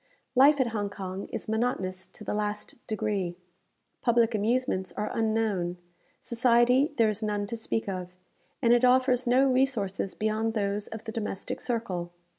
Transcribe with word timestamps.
Life 0.33 0.59
at 0.59 0.69
Hong 0.69 0.89
Kong 0.89 1.27
is 1.29 1.47
monotonous 1.47 2.07
to 2.07 2.23
the 2.23 2.33
last 2.33 2.73
degree. 2.87 3.35
Public 4.01 4.33
amusements 4.33 4.91
are 4.93 5.11
unknown; 5.15 5.77
society 6.19 6.91
there 6.97 7.09
is 7.09 7.21
none 7.21 7.45
to 7.45 7.55
speak 7.55 7.87
of; 7.87 8.09
and 8.63 8.73
it 8.73 8.83
offers 8.83 9.27
no 9.27 9.45
resources 9.45 10.15
beyond 10.15 10.55
those 10.55 10.87
of 10.87 11.05
the 11.05 11.11
domestic 11.11 11.61
circle. 11.61 12.11